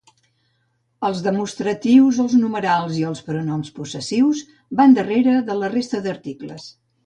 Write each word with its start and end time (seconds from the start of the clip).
Els 1.09 1.19
demostratius, 1.27 2.17
els 2.23 2.33
numerals 2.41 2.97
i 3.03 3.05
els 3.11 3.23
pronoms 3.29 3.71
possessius 3.79 4.43
van 4.83 4.99
darrere 4.99 5.39
de 5.53 5.63
la 5.63 5.73
resta 5.79 6.05
d'articles. 6.09 6.71